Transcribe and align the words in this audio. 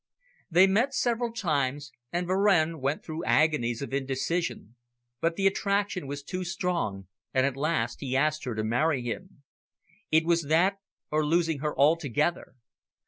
They 0.49 0.65
met 0.65 0.95
several 0.95 1.31
times, 1.31 1.91
and 2.11 2.25
Varenne 2.25 2.81
went 2.81 3.05
through 3.05 3.23
agonies 3.23 3.83
of 3.83 3.93
indecision. 3.93 4.75
But 5.19 5.35
the 5.35 5.45
attraction 5.45 6.07
was 6.07 6.23
too 6.23 6.43
strong, 6.43 7.05
and 7.35 7.45
at 7.45 7.55
last 7.55 7.99
he 7.99 8.17
asked 8.17 8.45
her 8.45 8.55
to 8.55 8.63
marry 8.63 9.03
him. 9.03 9.43
It 10.09 10.25
was 10.25 10.45
that 10.45 10.77
or 11.11 11.23
losing 11.23 11.59
her 11.59 11.77
altogether. 11.77 12.55